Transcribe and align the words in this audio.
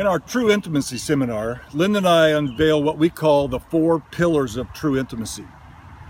In 0.00 0.06
our 0.06 0.18
True 0.18 0.50
Intimacy 0.50 0.96
seminar, 0.96 1.60
Lynn 1.74 1.94
and 1.94 2.08
I 2.08 2.28
unveil 2.28 2.82
what 2.82 2.96
we 2.96 3.10
call 3.10 3.48
the 3.48 3.60
four 3.60 4.00
pillars 4.00 4.56
of 4.56 4.72
true 4.72 4.98
intimacy. 4.98 5.44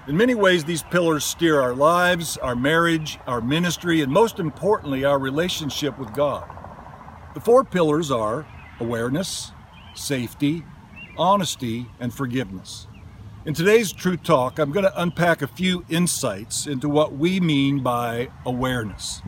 In 0.06 0.16
many 0.16 0.32
ways, 0.32 0.64
these 0.64 0.84
pillars 0.84 1.24
steer 1.24 1.60
our 1.60 1.74
lives, 1.74 2.36
our 2.36 2.54
marriage, 2.54 3.18
our 3.26 3.40
ministry, 3.40 4.00
and 4.00 4.12
most 4.12 4.38
importantly, 4.38 5.04
our 5.04 5.18
relationship 5.18 5.98
with 5.98 6.14
God. 6.14 6.48
The 7.34 7.40
four 7.40 7.64
pillars 7.64 8.12
are 8.12 8.46
awareness, 8.78 9.50
safety, 9.96 10.64
honesty, 11.18 11.88
and 11.98 12.14
forgiveness. 12.14 12.86
In 13.44 13.54
today's 13.54 13.90
True 13.90 14.16
Talk, 14.16 14.60
I'm 14.60 14.70
going 14.70 14.86
to 14.86 15.02
unpack 15.02 15.42
a 15.42 15.48
few 15.48 15.84
insights 15.88 16.68
into 16.68 16.88
what 16.88 17.14
we 17.14 17.40
mean 17.40 17.82
by 17.82 18.28
awareness. 18.46 19.20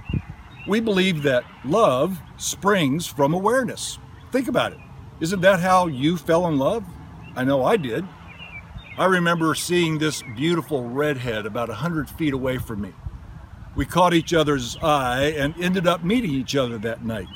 We 0.68 0.78
believe 0.78 1.24
that 1.24 1.42
love 1.64 2.20
springs 2.36 3.08
from 3.08 3.34
awareness. 3.34 3.98
Think 4.32 4.48
about 4.48 4.72
it. 4.72 4.78
Isn't 5.20 5.42
that 5.42 5.60
how 5.60 5.88
you 5.88 6.16
fell 6.16 6.48
in 6.48 6.58
love? 6.58 6.84
I 7.36 7.44
know 7.44 7.62
I 7.64 7.76
did. 7.76 8.06
I 8.96 9.04
remember 9.04 9.54
seeing 9.54 9.98
this 9.98 10.22
beautiful 10.36 10.88
redhead 10.88 11.44
about 11.44 11.68
a 11.68 11.72
100 11.72 12.08
feet 12.08 12.32
away 12.32 12.56
from 12.56 12.80
me. 12.80 12.92
We 13.76 13.84
caught 13.84 14.14
each 14.14 14.32
other's 14.32 14.76
eye 14.78 15.34
and 15.36 15.54
ended 15.62 15.86
up 15.86 16.02
meeting 16.02 16.30
each 16.30 16.56
other 16.56 16.78
that 16.78 17.04
night. 17.04 17.28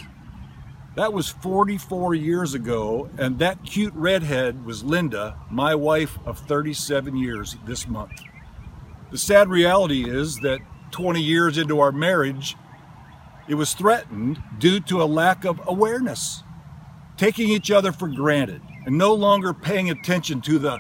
That 0.97 1.13
was 1.13 1.29
44 1.29 2.15
years 2.15 2.55
ago, 2.55 3.11
and 3.19 3.39
that 3.39 3.65
cute 3.65 3.95
redhead 3.95 4.65
was 4.65 4.83
Linda, 4.83 5.37
my 5.51 5.75
wife 5.75 6.19
of 6.25 6.39
37 6.39 7.15
years 7.15 7.57
this 7.67 7.87
month. 7.87 8.23
The 9.11 9.19
sad 9.19 9.51
reality 9.51 10.09
is 10.09 10.39
that 10.39 10.61
20 10.93 11.21
years 11.21 11.59
into 11.59 11.79
our 11.79 11.93
marriage, 11.93 12.57
it 13.49 13.55
was 13.55 13.75
threatened 13.75 14.43
due 14.59 14.81
to 14.81 15.03
a 15.03 15.05
lack 15.05 15.45
of 15.45 15.61
awareness 15.67 16.43
taking 17.17 17.49
each 17.49 17.71
other 17.71 17.93
for 17.93 18.09
granted 18.09 18.61
and 18.85 18.97
no 18.97 19.15
longer 19.15 19.53
paying 19.53 19.91
attention 19.91 20.41
to 20.43 20.59
the 20.59 20.79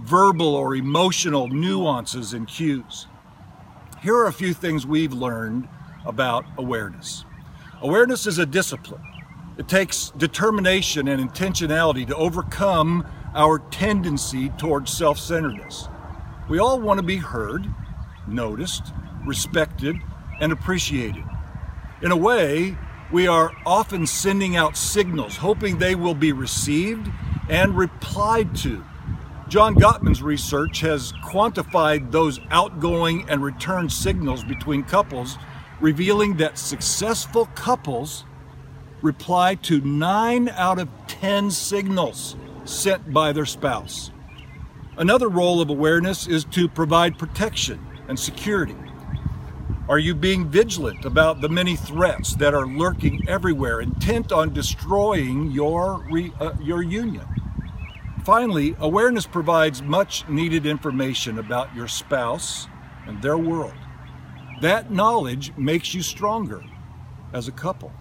verbal 0.00 0.54
or 0.54 0.74
emotional 0.74 1.48
nuances 1.48 2.32
and 2.32 2.46
cues. 2.46 3.06
Here 4.02 4.16
are 4.16 4.26
a 4.26 4.32
few 4.32 4.54
things 4.54 4.86
we've 4.86 5.12
learned 5.12 5.68
about 6.04 6.44
awareness. 6.58 7.24
Awareness 7.82 8.26
is 8.26 8.38
a 8.38 8.46
discipline. 8.46 9.02
It 9.58 9.68
takes 9.68 10.10
determination 10.10 11.08
and 11.08 11.30
intentionality 11.30 12.06
to 12.06 12.16
overcome 12.16 13.06
our 13.34 13.58
tendency 13.58 14.50
towards 14.50 14.92
self 14.92 15.18
centeredness. 15.18 15.88
We 16.48 16.58
all 16.58 16.80
want 16.80 16.98
to 16.98 17.06
be 17.06 17.16
heard, 17.16 17.66
noticed, 18.26 18.92
respected, 19.24 19.96
and 20.40 20.52
appreciated. 20.52 21.24
In 22.02 22.12
a 22.12 22.16
way, 22.16 22.76
we 23.12 23.26
are 23.26 23.52
often 23.64 24.06
sending 24.06 24.56
out 24.56 24.76
signals, 24.76 25.36
hoping 25.36 25.78
they 25.78 25.94
will 25.94 26.14
be 26.14 26.32
received 26.32 27.10
and 27.48 27.76
replied 27.76 28.54
to. 28.56 28.84
John 29.48 29.76
Gottman's 29.76 30.22
research 30.22 30.80
has 30.80 31.12
quantified 31.24 32.10
those 32.10 32.40
outgoing 32.50 33.28
and 33.28 33.42
return 33.42 33.88
signals 33.88 34.42
between 34.42 34.82
couples, 34.82 35.38
revealing 35.80 36.36
that 36.38 36.58
successful 36.58 37.46
couples 37.54 38.24
reply 39.02 39.54
to 39.54 39.80
nine 39.82 40.48
out 40.48 40.80
of 40.80 40.88
10 41.06 41.52
signals 41.52 42.34
sent 42.64 43.12
by 43.12 43.32
their 43.32 43.46
spouse. 43.46 44.10
Another 44.98 45.28
role 45.28 45.60
of 45.60 45.70
awareness 45.70 46.26
is 46.26 46.44
to 46.46 46.68
provide 46.68 47.18
protection 47.18 47.86
and 48.08 48.18
security. 48.18 48.74
Are 49.88 50.00
you 50.00 50.16
being 50.16 50.48
vigilant 50.48 51.04
about 51.04 51.40
the 51.40 51.48
many 51.48 51.76
threats 51.76 52.34
that 52.36 52.54
are 52.54 52.66
lurking 52.66 53.28
everywhere, 53.28 53.80
intent 53.80 54.32
on 54.32 54.52
destroying 54.52 55.52
your, 55.52 56.04
re, 56.10 56.32
uh, 56.40 56.54
your 56.60 56.82
union? 56.82 57.24
Finally, 58.24 58.74
awareness 58.80 59.28
provides 59.28 59.82
much 59.82 60.28
needed 60.28 60.66
information 60.66 61.38
about 61.38 61.72
your 61.72 61.86
spouse 61.86 62.66
and 63.06 63.22
their 63.22 63.38
world. 63.38 63.76
That 64.60 64.90
knowledge 64.90 65.56
makes 65.56 65.94
you 65.94 66.02
stronger 66.02 66.64
as 67.32 67.46
a 67.46 67.52
couple. 67.52 67.92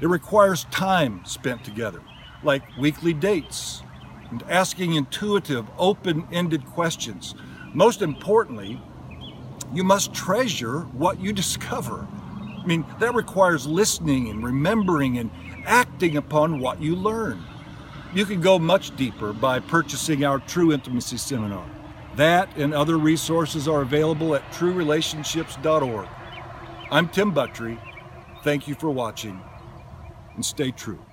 It 0.00 0.08
requires 0.08 0.64
time 0.70 1.22
spent 1.26 1.64
together, 1.64 2.00
like 2.42 2.62
weekly 2.78 3.12
dates 3.12 3.82
and 4.30 4.42
asking 4.48 4.94
intuitive, 4.94 5.66
open 5.76 6.26
ended 6.32 6.64
questions. 6.64 7.34
Most 7.74 8.00
importantly, 8.00 8.80
you 9.72 9.84
must 9.84 10.14
treasure 10.14 10.80
what 10.92 11.20
you 11.20 11.32
discover. 11.32 12.06
I 12.56 12.66
mean, 12.66 12.84
that 13.00 13.14
requires 13.14 13.66
listening 13.66 14.28
and 14.28 14.42
remembering 14.42 15.18
and 15.18 15.30
acting 15.64 16.16
upon 16.16 16.60
what 16.60 16.80
you 16.80 16.96
learn. 16.96 17.44
You 18.14 18.24
can 18.24 18.40
go 18.40 18.58
much 18.58 18.96
deeper 18.96 19.32
by 19.32 19.60
purchasing 19.60 20.24
our 20.24 20.38
True 20.38 20.72
Intimacy 20.72 21.18
Seminar. 21.18 21.68
That 22.16 22.48
and 22.56 22.74
other 22.74 22.96
resources 22.98 23.68
are 23.68 23.82
available 23.82 24.34
at 24.34 24.50
truerelationships.org. 24.52 26.08
I'm 26.90 27.08
Tim 27.08 27.34
Buttry. 27.34 27.78
Thank 28.42 28.66
you 28.66 28.74
for 28.74 28.90
watching 28.90 29.40
and 30.34 30.44
stay 30.44 30.70
true. 30.70 31.07